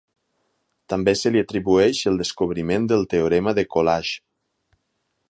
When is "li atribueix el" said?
1.35-2.19